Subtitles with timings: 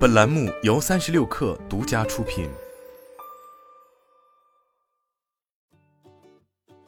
[0.00, 2.48] 本栏目由三十六氪独家出品。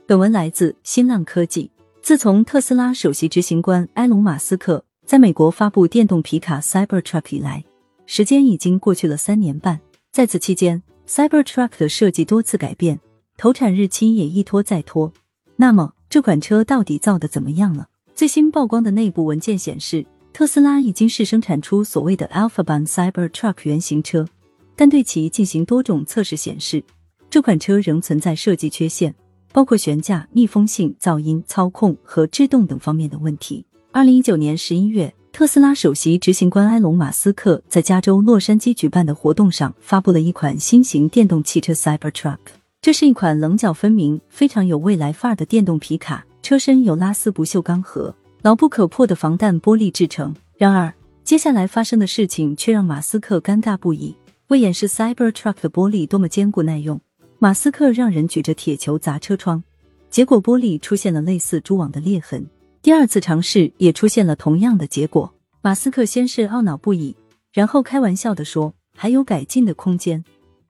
[0.07, 1.71] 本文来自新浪科技。
[2.01, 7.63] 自从特斯拉首席执行官埃隆·马斯克在美国发布电动皮卡 Cybertruck 以来，
[8.07, 9.79] 时间已经过去了三年半。
[10.11, 12.99] 在此期间，Cybertruck 的设计多次改变，
[13.37, 15.13] 投产日期也一拖再拖。
[15.57, 17.89] 那么，这款车到底造的怎么样了？
[18.15, 24.27] 最新曝光的内部文件显示，特斯拉已经试生产出所谓的 Alpha 版 Cybertruck 原型车，
[24.75, 26.83] 但对其进行多种测试显示，
[27.29, 29.15] 这款车仍存在设计缺陷。
[29.55, 33.63] 包括悬架、密封性、噪音、操控和制动等方面的问题。
[33.91, 42.39] 二零一九年十一月，特斯拉首席执行官埃隆·马斯克在加州洛杉矶举办的活动上发布了一款新型电动汽车 Cybertruck。
[42.81, 50.35] 这是一款棱角分明、非常有未来范儿的电动皮卡，车身有拉丝不锈钢盒牢不可破的防弹玻璃制成。
[50.57, 50.93] 然而，
[51.25, 54.15] 接下来发生的事情却让马斯克尴尬不已。
[54.49, 57.01] 为掩饰 Cybertruck 的玻璃多么坚固耐用。
[57.39, 59.63] 马斯克让人举着铁球砸车窗，
[60.11, 62.47] 结果玻璃出现了类似蛛网的裂痕。
[62.83, 65.33] 第二次尝试也出现了同样的结果。
[65.63, 67.17] 马斯克先是懊恼不已，
[67.53, 70.23] 然后开玩笑的说还有改进的空间。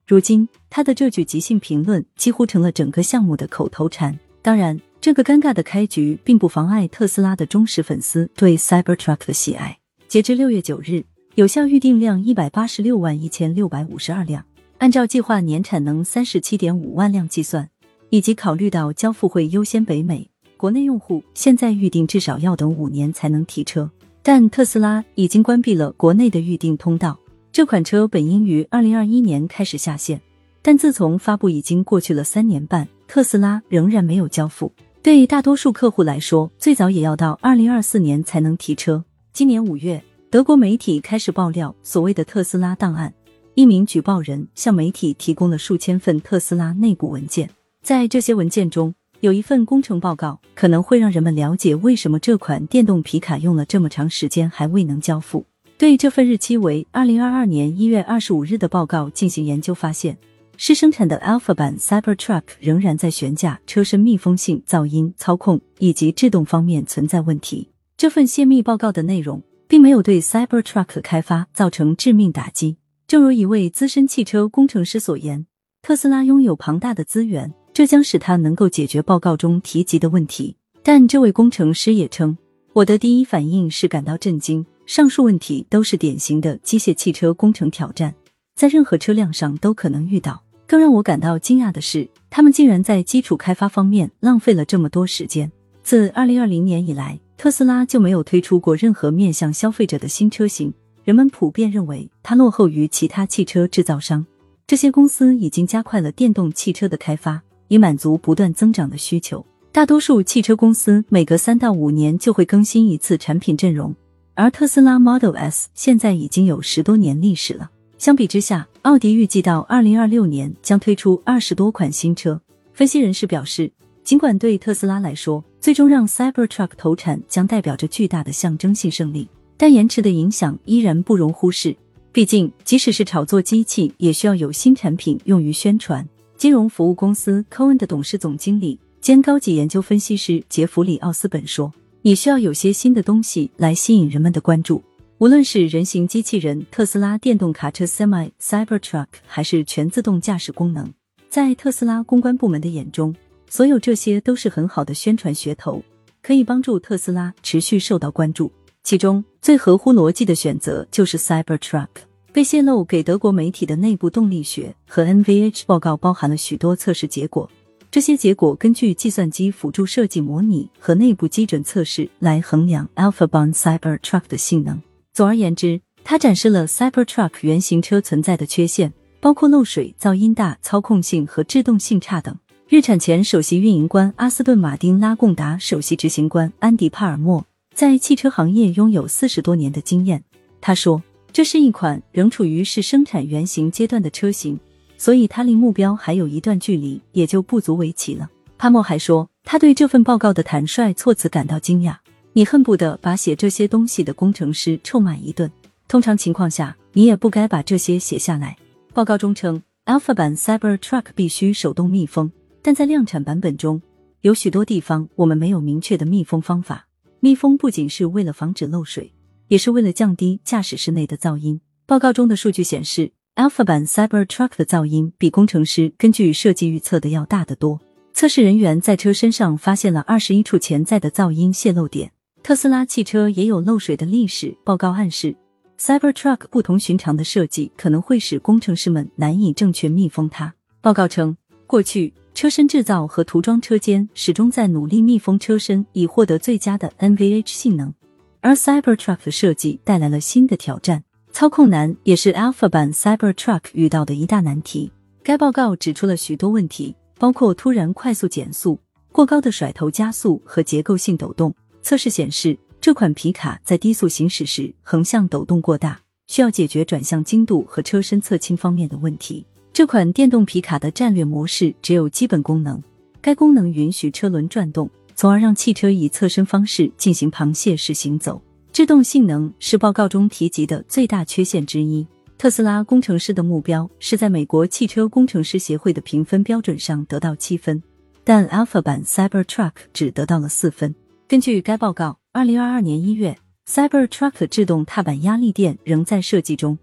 [0.07, 4.17] 如今他的这句即兴评论几乎成了整个项目的口头禅。
[4.41, 9.77] 当然，这个尴尬的开局并不妨碍特斯拉的忠实粉丝对 Cybertruck 的喜爱。
[10.07, 11.03] 截至六月九日，
[11.35, 14.45] 有效预订量一百八十六万一千六百五十二辆。
[14.77, 17.69] 按照计划年产能三十七点五万辆计算，
[18.11, 23.91] 以及考虑到交付会优先北美，国内用户现在预定至少要等五年才能提车。
[24.21, 27.19] 但特斯拉已经关闭了国内的预定通道。
[27.51, 30.21] 这款车本应于二零二一年开始下线，
[30.61, 34.71] 但自从发布已经过去了三年半，特斯拉仍然没有交付。
[35.03, 39.03] 对大多数客户来说，最早也要到二零二四年才能提车。
[39.33, 43.13] 今年五月，德国媒体开始爆料所谓的特斯拉档案。
[43.55, 47.49] 一名举报人向媒体提供了数千份特斯拉内部文件，
[47.81, 55.45] 在这些文件中，有一份工程报告可能会让人们了解为什么这款电动皮卡用了这么长时间还未能交付。
[55.77, 60.17] 对这份日期为二零二二年一月二十五日的报告进行研究，发现
[60.55, 67.69] 试生产的 Alpha 版 Cybertruck 仍然在悬架、车身密封性、噪音、操控以及制动方面存在问题。
[67.97, 72.77] 这份泄密报告的内容并没有对 Cybertruck 开发造成致命打击。
[73.07, 75.45] 正如一位资深汽车工程师所言，
[75.81, 80.55] 特斯拉拥有庞大的资源，这将使他能够解决报告中提及的问题。
[80.81, 82.37] 但这位工程师也称
[82.73, 84.65] ：“我的第一反应是感到震惊。
[84.85, 88.13] 上述问题都是典型的机械汽车工程挑战，
[88.55, 90.42] 在任何车辆上都可能遇到。
[90.73, 95.51] 更让我感到惊讶的是，他们竟然在基础开发方面浪费了这么多时间。
[95.83, 100.73] 自二零二零年以来，特斯拉就没有推出过任何面向消费者的新车型。”
[101.05, 104.25] 人们普遍认为它落后于其他汽车制造商。
[104.65, 109.45] 这些公司已经加快了电动汽车的开发，以满足不断增长的需求。
[109.71, 113.93] 大多数汽车公司每隔三到五年就会更新一次产品阵容，
[114.33, 117.69] 而特斯拉 Model S 现在已经有十多年历史了。
[118.03, 122.37] 相比之下，奥迪预计到二零二六年将推出二十多款新车。
[122.73, 123.71] 分析人士表示，
[124.03, 129.29] 尽管对特斯拉来说，最终让 Cybertruck 投产将代表着巨大的象征性胜利。
[129.55, 131.73] 但延迟的影响依然不容忽视，
[132.11, 136.05] 毕竟即使是炒作机器，也需要有新产品用于宣传。
[136.35, 141.71] 金融服务公司 Cohen 的董事总经理兼高级研究分析师杰弗里奥斯本说
[142.03, 144.83] ：“你需要有些新的东西来吸引人们的关注，
[145.23, 150.93] 无论是人形机器人、特斯拉电动卡车 Semi、Cybertruck，还是全自动驾驶功能。
[151.29, 153.15] 在特斯拉公关部门的眼中，
[153.49, 155.81] 所有这些都是很好的宣传噱头，
[156.21, 158.51] 可以帮助特斯拉持续受到关注。”
[158.83, 161.87] 其中最合乎逻辑的选择就是 Cybertruck。
[162.33, 167.49] 被泄露给德国媒体的内部动力学和 NVH 报告包含了许多测试结果，
[167.89, 174.81] 这些结果根据计算机辅助设计模拟和内部基准测试来衡量 AlphaBond Cybertruck 的性能。
[175.13, 182.35] 总而言之，它展示了 Cybertruck 原型车存在的缺陷，包括漏水、噪音大、操控性和制动性差等。
[182.67, 187.45] 日产前首席运营官阿斯顿马丁拉贡达首席执行官安迪帕尔默。
[187.75, 190.23] 在汽车行业拥有四十多年的经验，
[190.59, 194.59] 他说：“这是一款仍处于试生产原型阶段的车型，
[194.97, 198.27] 所以它离目标还有一段距离，也就不足为奇了。”
[198.57, 201.97] 帕默还说，他对这份报告的坦率措辞感到惊讶。
[202.35, 205.49] 你恨不得把写这些东西的工程师臭骂一顿。
[205.87, 208.57] 通常情况下，你也不该把这些写下来。
[208.91, 212.31] 报告中称，Alpha 版 Cybertruck 必须手动密封，
[212.63, 213.79] 但在量产版本中，
[214.21, 216.87] 有许多地方我们没有明确的密封方法。
[217.19, 219.13] 密封不仅是为了防止漏水，
[219.47, 221.61] 也是为了降低驾驶室内的噪音。
[221.85, 227.79] 报告中的数据显示，Alpha 版 Cybertruck 的噪音比工程师根据设计预测的要大得多。
[228.13, 232.11] 测试人员在车身上发现了二十一处潜在的噪音泄漏点。
[232.43, 234.53] 特斯拉汽车也有漏水的历史。
[234.65, 235.33] 报告暗示
[235.79, 240.53] ，Cybertruck 不同寻常的设计可能会使工程师们难以正确密封它。
[240.81, 247.93] 报告称，过去车身制造和涂装车间始终在努力密封车身，以获得最佳的 NVH 性能。
[248.41, 251.01] 而 Cybertruck 的设计带来了新的挑战，
[251.31, 254.91] 操控难也是 Alpha 版 Cybertruck 遇到的一大难题。
[255.23, 256.93] 该报告指出了许多问题。
[257.19, 258.77] 包括突然快速减速、
[259.13, 261.55] 过高的甩头加速和结构性抖动。
[261.83, 269.45] 测试显示，这款皮卡在低速行驶时横向抖动过大，需要解决转向精度和车身侧倾方面的问题。
[269.73, 272.81] 这款电动皮卡的战略模式只有基本功能，
[273.21, 278.41] 该功能允许车轮转动，从而让汽车以侧身方式进行螃蟹式行走。
[278.71, 282.07] 制动性能是报告中提及的最大缺陷之一。
[282.37, 287.83] 特斯拉工程师的目标是在美国汽车工程师协会的评分标准上得到七分，
[288.23, 290.95] 但 Alpha 版 Cybertruck 只得到了四分。
[291.27, 293.35] 根据该报告，二零二二年一月
[293.67, 296.77] ，Cybertruck 制动踏板压力垫仍在设计中，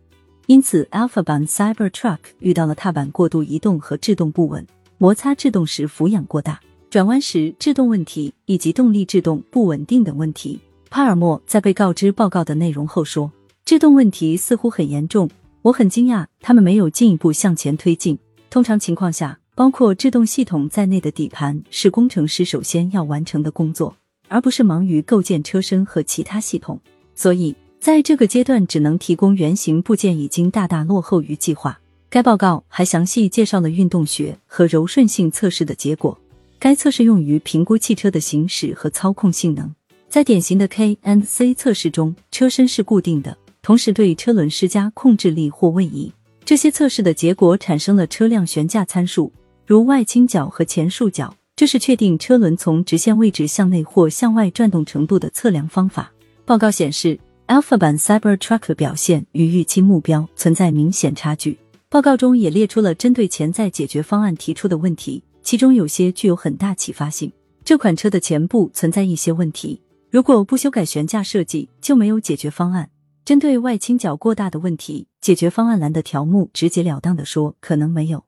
[0.46, 4.66] 因此 Alpha 版 Cybertruck 遇到了踏板过度移动和制动不稳、
[4.98, 6.58] 摩擦制动时俯仰过大、
[6.88, 10.58] 转弯时制动问题以及动力制动不稳定等问题。
[10.88, 13.30] 帕尔默在被告知报告的内容后说
[13.64, 15.30] ：“制动问题似乎很严重。”
[15.62, 18.18] 我很惊讶，他们没有进一步向前推进。
[18.48, 23.94] 通常情况下，包括制动系统在内的底盘是工程师首先要完成的工作，
[24.30, 26.80] 而不是忙于构建车身和其他系统。
[27.14, 31.78] 所以，在这个阶段只能提供原型部件，已经大大落后于计划。
[32.08, 36.18] 该报告还详细介绍了运动学和柔顺性测试的结果。
[36.58, 39.74] 该测试用于评估汽车的行驶和操控性能。
[40.08, 43.36] 在典型的 K n C 测试中，车身是固定的。
[43.62, 46.12] 同时对车轮施加控制力或位移，
[46.44, 49.32] 这些测试的结果产生了车辆悬架参数，
[49.66, 56.10] 如外倾角和前束角，这是确定车轮从直线位置向内或向外转动程度的测量方法。
[56.46, 61.58] 报告显示，Alpha 版 Cybertruck 的表现与预期目标存在明显差距。
[61.90, 67.30] 报告中也列出了针对潜在解决方案提出的问题，其中有些具有很大启发性。
[67.62, 72.88] 这款车的前部存在一些问题，如果不修改悬架设计，就没有解决方案。
[73.22, 78.24] 针对外倾角过大的问题，解决方案栏的条目直截了当的说，可能没有。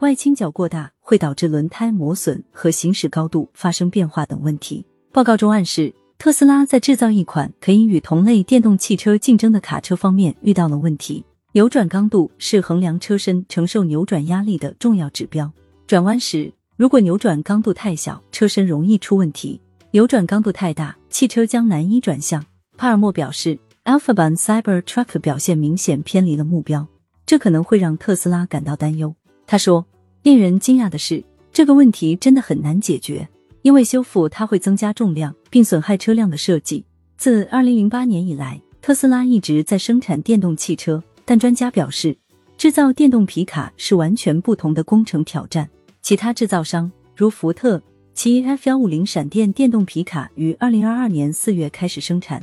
[0.00, 4.82] 外倾角过大会导致轮胎磨损和行驶高度发生变化等问题。
[5.12, 11.22] 报告中暗示，特斯拉在制造一款可以与同类电动汽车竞争的卡车方面遇到了问题。
[11.52, 15.52] 扭转刚度是衡量车身承受扭转压力的重要指标。
[15.86, 19.60] 转弯时，如果扭转刚度太小，车身容易出问题；
[19.90, 22.42] 扭转刚度太大，汽车将难以转向。
[22.78, 23.58] 帕尔默表示。
[23.84, 26.86] Alpha 版 Cybertruck 表现明显偏离了目标，
[27.26, 29.12] 这可能会让特斯拉感到担忧。
[29.44, 29.84] 他说
[30.22, 33.28] ：“令人惊讶的是，这个问题真的很难解决，
[33.62, 36.84] 因为修复它会增加重量并损害车辆的设计。
[37.16, 42.16] 自2008年以来，特斯拉一直在生产电动汽车，但专家表示，
[42.56, 45.68] 制造电动皮卡是完全不同的工程挑战。
[46.00, 47.82] 其他制造商如福特，
[48.14, 52.40] 其 F150 闪电电动皮卡于2022年4月开始生产。”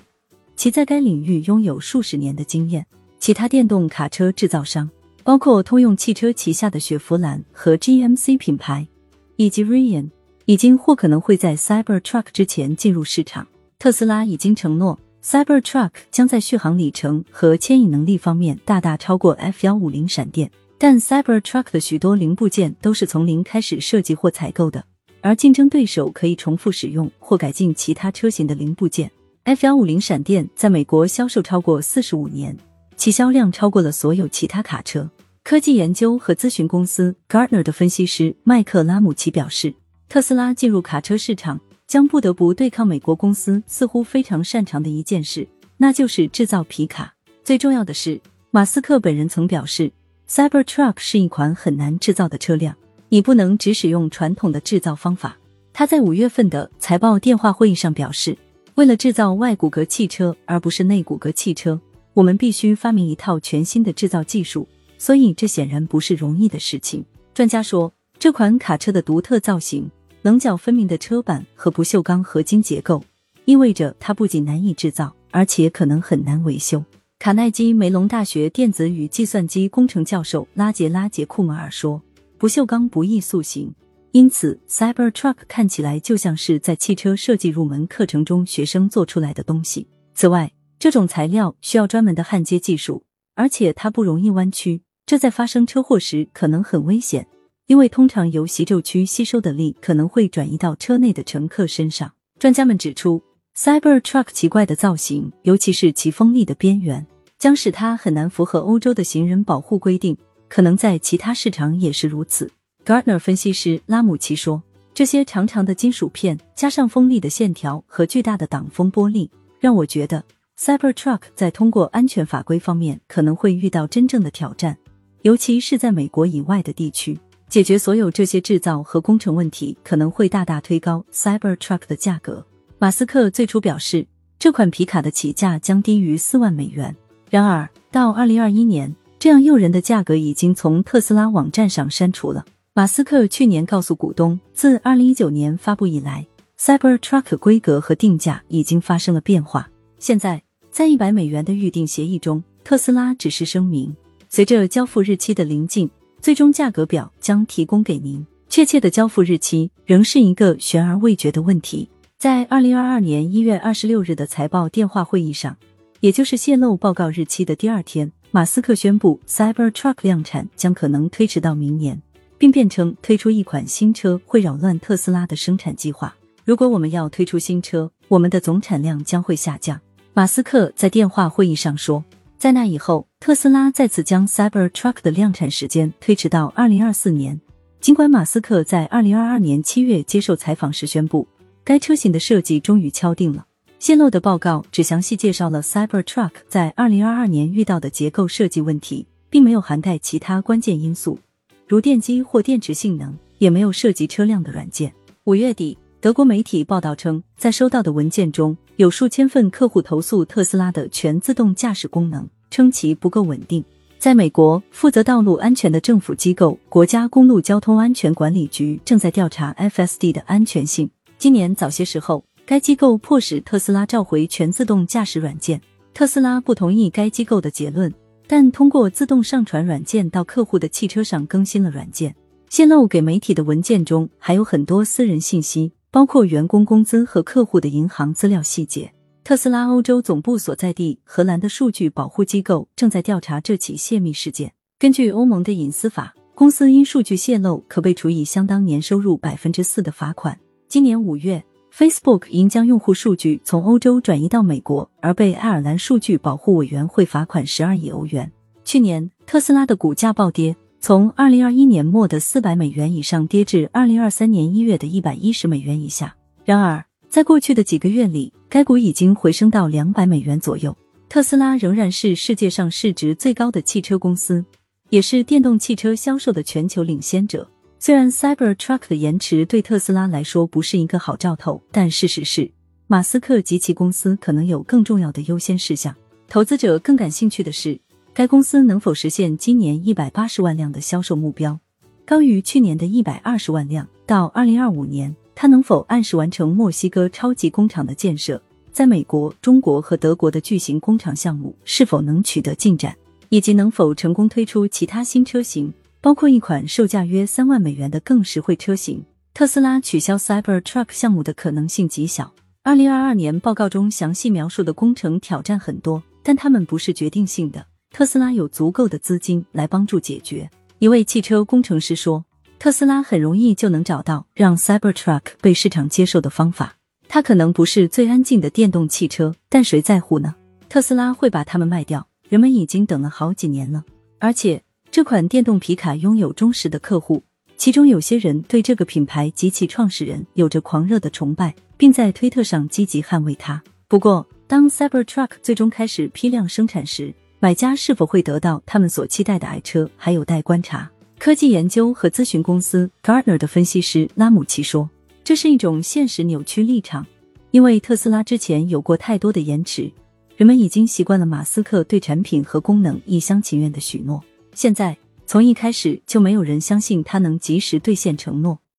[0.57, 2.85] 其在该领域拥有数十年的经验。
[3.19, 4.89] 其他电动卡车制造商，
[5.29, 8.87] 包括通用汽车旗下的雪佛兰和 GMC 品牌，
[9.35, 10.09] 以及 Ryan
[10.45, 13.47] 已经或可能会在 Cybertruck 之前进入市场。
[13.77, 20.49] 特斯拉已经承诺，Cybertruck 将在续航里程和牵引能力方面大大超过 F150 闪电。
[20.79, 24.83] 但 Cybertruck 的许多零部件都是从零开始设计或采购的，
[25.21, 29.11] 而竞争对手可以重复使用或改进其他车型的零部件。
[29.43, 32.57] F 幺五零闪电在美国销售超过四十五年，
[32.95, 35.07] 其销量超过了所有其他卡车。
[35.49, 39.73] 科技研究和咨询公司 Gartner 的分析师麦克拉姆奇表示，
[40.07, 47.15] 特斯拉进入卡车市场将不得不对抗美国公司似乎非常擅长的一件事，那就是制造皮卡。
[47.43, 49.91] 最重要的是，马斯克本人曾表示
[50.29, 52.75] ，Cybertruck 是一款很难制造的车辆，
[53.09, 55.35] 你不能只使用传统的制造方法。
[55.73, 58.37] 他在五月份的财报电话会议上表示。
[58.75, 61.81] 为了制造外骨骼汽车而不是内骨骼汽车，
[62.13, 64.67] 我们必须发明一套全新的制造技术，
[64.99, 67.03] 所以这显然不是容易的事情。
[67.33, 69.89] 专家说，这款卡车的独特造型、
[70.21, 73.03] 棱角分明的车板和不锈钢合金结构，
[73.45, 76.83] 意味着它不仅难以制造，而且可能很难维修。
[77.17, 82.01] 卡耐基梅隆大学电子与计算机工程教授拉杰拉杰库马尔说
[82.37, 83.73] ：“不锈钢不易塑形。”
[84.11, 89.87] 因此，Cybertruck 看起来就像是在汽车设计入门课程中学生做出来的东西。
[90.13, 93.03] 此外，这种材料需要专门的焊接技术，
[93.35, 97.25] 而且它不容易弯曲，这在发生车祸时可能很危险，
[97.65, 102.13] 因为通常由习轴区吸收的力可能会转移到车内的乘客身上。
[102.37, 103.19] 专家们指出
[103.57, 107.07] ，Cybertruck 奇怪的造型，尤其是其锋利的边缘，
[107.39, 110.15] 将使它很难符合欧洲的行人保护规定，
[110.47, 112.51] 可能在其他市场也是如此。
[112.85, 114.61] Gardner 分析师拉姆奇说
[114.93, 119.27] ：“这些长长的金属片，加上锋利的线条和巨大的挡风玻璃，
[119.59, 120.23] 让我觉得。”
[120.55, 124.77] Cybertruck 在通过安全法规方面可能会遇到真正的挑战，
[125.21, 127.17] 尤其是在美国以外的地区。
[127.47, 132.45] 解决所有这些制造和工程问题，可能会大大推高 Cybertruck 的价格。
[132.77, 134.05] 马斯克最初表示，
[134.37, 136.95] 这款皮卡的起价将低于四万美元。
[137.29, 142.45] 然而，到二零二一年，这样诱人的价格已经从特斯拉网站上删除了。
[142.73, 146.25] 马斯克去年告诉股东，自二零一九年发布以来
[146.59, 149.69] ，Cybertruck 规格和定价已经发生了变化。
[149.97, 150.41] 现在。
[150.71, 153.93] 在一百美元的预定协议中，特斯拉只是声明，
[154.31, 155.89] 随着交付日期的临近，
[156.21, 158.23] 最终价格表将提供给您。
[158.47, 161.89] 确切的交付日期仍是一个悬而未决的问题。
[162.19, 165.57] 在二零二二年一月二十六日的财报电话会议上，
[165.99, 171.99] 也就是泄露报告日期的第二天，马斯克宣布 Cybertruck 量产将可能推迟到明年，
[172.37, 176.15] 并辩称推出一款新车会扰乱特斯拉的生产计划。
[176.45, 179.79] 如果我们要推出新车，我们的总产量将会下降。
[180.13, 182.03] 马斯克在电话会议上说，
[182.39, 187.41] 在那以后，特斯拉再次将 Cybertruck 的量产时间推迟到二零二四年。
[187.81, 191.27] 尽管马斯克在二零二二年七月接受采访时宣布，
[191.65, 193.45] 该车型的设计终于敲定了，
[193.77, 201.19] 泄露的报告只详细介绍了 Cybertruck 在二零二二年遇到的结构设计问题，并没有涵盖其他关键因素，
[201.67, 204.93] 如电机或电池性能，也没有涉及车辆的软件。
[205.25, 205.77] 五月底。
[206.01, 213.61] 德国媒体报道称，在收到的文件中有数千份客户投诉特斯拉的全自动驾驶功能，称其不够稳定。
[213.97, 220.89] 在美国，负责道路安全的政府机构国家公路交通安全管理局正在调查 FSD 的安全性。
[221.17, 225.59] 今年早些时候，该机构迫使特斯拉召回全自动驾驶软件。
[225.93, 227.93] 特斯拉不同意该机构的结论，
[228.25, 232.15] 但通过自动上传软件到客户的汽车上更新了软件。
[232.49, 235.73] 泄露给媒体的文件中还有很多私人信息。
[235.91, 238.91] 包括员工工资和客户的银行资料细节。
[239.23, 244.51] 特斯拉欧洲总部所在地荷兰的数据保护机构正在调查这起泄密事件。
[244.77, 250.39] 根据欧盟的隐私法，公司因数据泄露可被处以相当年收入百分之四的罚款。
[250.67, 251.43] 今年五月
[251.73, 258.31] ，Facebook 因将用户数据从欧洲转移到美国而被爱尔兰数据保护委员会罚款十二亿欧元。
[258.63, 260.55] 去年，特斯拉的股价暴跌。
[260.81, 266.15] 从二零二一年末的四百美元以上跌至二零二三年一月的一百一十美元以下。
[266.45, 270.75] 然而，在过去的几个月里，该股已经回升到两百美元左右。
[271.09, 274.43] 特斯拉仍然是世界上市值最高的汽车公司，
[274.89, 277.47] 也是电动汽车销售的全球领先者。
[277.77, 282.49] 虽然 Cybertruck 的延迟对特斯拉来说不是一个好兆头，但事实是，
[282.87, 285.93] 马斯克及其公司可能有更重要的优先事项。
[286.29, 287.77] 投资者更感兴趣的是。
[288.19, 291.57] 该公司能否实现今年一百八十万辆的销售目标，
[292.05, 293.87] 高于去年的一百二十万辆？
[294.05, 298.41] 到二零二五年，它能否按时完成墨西哥超级工厂的建设？
[298.73, 302.93] 在美国、中国和德国的巨型工厂项目是否能取得进展？
[303.29, 309.01] 以及能否成功推出其他新车型，包括一款售价约三万美元的更实惠车型？
[309.33, 312.33] 特斯拉取消 Cybertruck 项目的可能性极小。
[312.63, 317.65] 二零二二年报告中详细描述的工程挑战很多，但它们不是决定性的。
[317.91, 320.49] 特斯拉有足够的资金来帮助解决。
[320.79, 322.23] 一位汽车工程师说
[322.59, 326.75] ：“特斯拉很容易就能找到让 Cybertruck 被市场接受的方法。
[327.07, 330.35] 它可能不是最安静的电动汽车，但谁在乎呢？
[330.69, 332.07] 特斯拉会把它们卖掉。
[332.29, 333.83] 人们已经等了好几年了，
[334.19, 337.23] 而且这款电动皮卡拥有忠实的客户，
[337.57, 343.59] 其中有些人对这个品牌及其创始人有着狂热的崇拜，并在推特上积极捍卫它。
[343.87, 350.91] 不过，当 Cybertruck 最终开始批量生产时，买家是否会得到他们所期待的爱车，还有待观察。
[351.17, 354.89] 科技研究和咨询公司 Gartner 的分析师拉姆奇说
[355.23, 357.07] ：“这是一种现实扭曲立场，
[357.51, 359.89] 因为特斯拉之前有过太多的延迟，
[360.35, 364.21] 人们已经习惯了马斯克对产品和功能一厢情愿的许诺。
[364.53, 368.59] 现在，从一开始就没有人相信他能及时兑现承诺。”